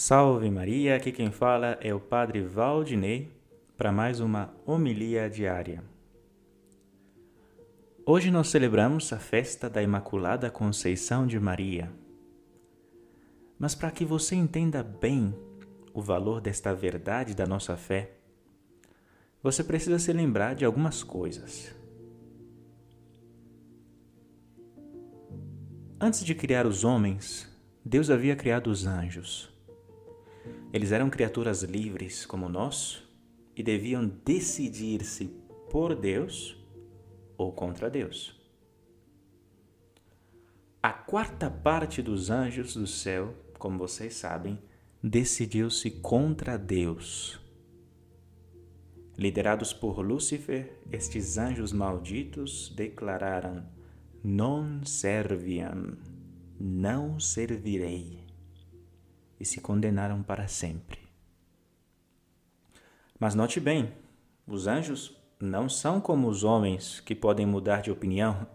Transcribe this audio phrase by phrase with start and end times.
[0.00, 3.32] Salve Maria, aqui quem fala é o Padre Valdinei
[3.76, 5.82] para mais uma homilia diária.
[8.06, 11.90] Hoje nós celebramos a festa da Imaculada Conceição de Maria.
[13.58, 15.34] Mas para que você entenda bem
[15.92, 18.12] o valor desta verdade da nossa fé,
[19.42, 21.74] você precisa se lembrar de algumas coisas.
[26.00, 27.52] Antes de criar os homens,
[27.84, 29.57] Deus havia criado os anjos.
[30.72, 33.02] Eles eram criaturas livres como nós
[33.56, 35.26] e deviam decidir-se
[35.70, 36.56] por Deus
[37.36, 38.38] ou contra Deus.
[40.82, 44.58] A quarta parte dos anjos do céu, como vocês sabem,
[45.02, 47.40] decidiu-se contra Deus.
[49.16, 53.66] Liderados por Lúcifer, estes anjos malditos declararam
[54.22, 55.96] non serviam,
[56.58, 58.27] não servirei,
[59.38, 60.98] e se condenaram para sempre.
[63.18, 63.92] Mas note bem,
[64.46, 68.46] os anjos não são como os homens que podem mudar de opinião,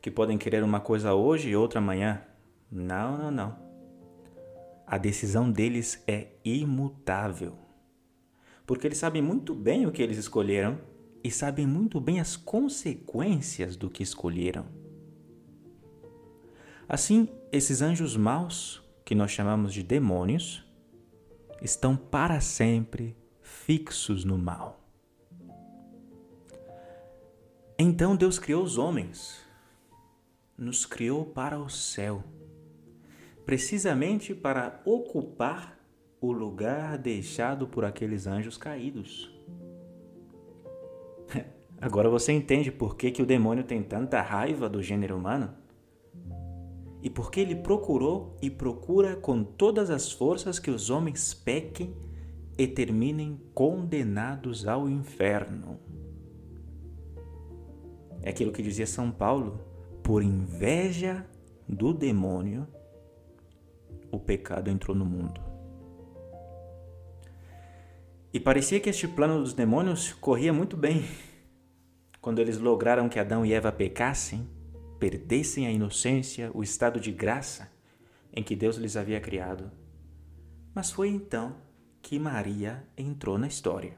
[0.00, 2.22] que podem querer uma coisa hoje e outra amanhã.
[2.70, 3.70] Não, não, não.
[4.86, 7.54] A decisão deles é imutável.
[8.66, 10.78] Porque eles sabem muito bem o que eles escolheram
[11.22, 14.66] e sabem muito bem as consequências do que escolheram.
[16.88, 20.64] Assim, esses anjos maus, que nós chamamos de demônios,
[21.60, 24.78] estão para sempre fixos no mal.
[27.76, 29.44] Então Deus criou os homens,
[30.56, 32.22] nos criou para o céu,
[33.44, 35.76] precisamente para ocupar
[36.20, 39.28] o lugar deixado por aqueles anjos caídos.
[41.82, 45.59] Agora você entende por que, que o demônio tem tanta raiva do gênero humano?
[47.02, 51.94] E porque ele procurou e procura com todas as forças que os homens pequem
[52.58, 55.78] e terminem condenados ao inferno.
[58.22, 59.60] É aquilo que dizia São Paulo:
[60.02, 61.26] por inveja
[61.66, 62.66] do demônio,
[64.10, 65.40] o pecado entrou no mundo.
[68.32, 71.04] E parecia que este plano dos demônios corria muito bem.
[72.20, 74.46] Quando eles lograram que Adão e Eva pecassem,
[75.00, 77.72] perdessem a inocência, o estado de graça
[78.32, 79.72] em que Deus lhes havia criado.
[80.74, 81.56] Mas foi então
[82.02, 83.96] que Maria entrou na história.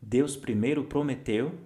[0.00, 1.58] Deus primeiro prometeu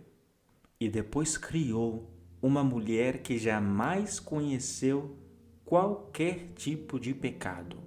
[0.81, 2.10] e depois criou
[2.43, 5.16] uma mulher que jamais conheceu
[5.65, 7.78] qualquer tipo de pecado.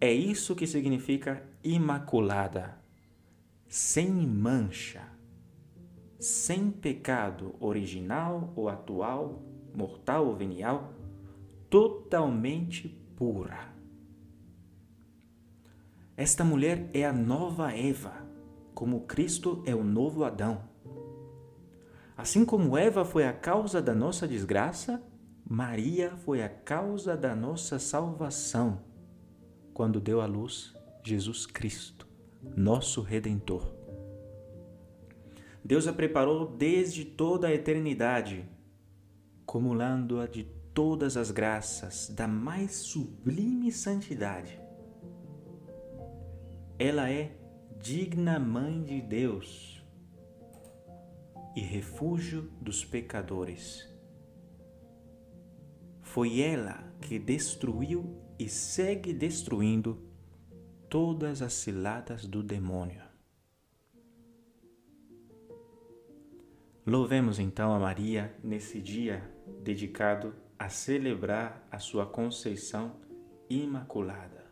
[0.00, 2.78] É isso que significa imaculada,
[3.66, 5.17] sem mancha
[6.28, 9.42] sem pecado original ou atual,
[9.74, 10.92] mortal ou venial,
[11.70, 13.72] totalmente pura.
[16.16, 18.12] Esta mulher é a nova Eva,
[18.74, 20.64] como Cristo é o novo Adão.
[22.16, 25.02] Assim como Eva foi a causa da nossa desgraça,
[25.48, 28.82] Maria foi a causa da nossa salvação,
[29.72, 32.06] quando deu à luz Jesus Cristo,
[32.54, 33.77] nosso Redentor.
[35.68, 38.48] Deus a preparou desde toda a eternidade,
[39.42, 44.58] acumulando-a de todas as graças da mais sublime santidade.
[46.78, 47.36] Ela é
[47.78, 49.84] digna mãe de Deus
[51.54, 53.86] e refúgio dos pecadores.
[56.00, 60.02] Foi ela que destruiu e segue destruindo
[60.88, 63.07] todas as ciladas do demônio.
[66.88, 69.22] Louvemos então a Maria nesse dia
[69.62, 72.96] dedicado a celebrar a sua conceição
[73.46, 74.46] imaculada.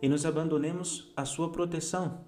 [0.00, 2.24] E nos abandonemos à sua proteção,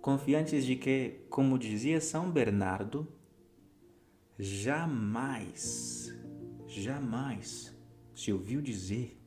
[0.00, 3.06] confiantes de que, como dizia São Bernardo,
[4.38, 6.10] jamais,
[6.66, 7.78] jamais
[8.14, 9.20] se ouviu dizer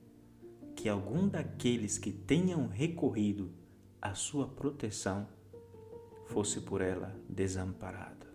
[0.76, 3.54] que algum daqueles que tenham recorrido
[4.02, 5.28] à sua proteção
[6.32, 8.26] fosse por ela desamparada.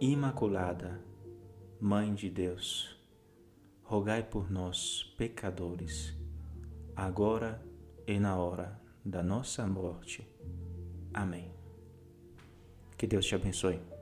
[0.00, 1.04] Imaculada,
[1.78, 2.98] Mãe de Deus,
[3.82, 6.14] rogai por nós, pecadores,
[6.94, 7.62] agora
[8.06, 10.26] e na hora da nossa morte.
[11.12, 11.52] Amém.
[12.96, 13.95] Que Deus te abençoe.